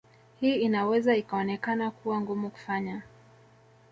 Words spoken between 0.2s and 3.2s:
Hii inaweza ikaonekana kuwa ngumu kufanya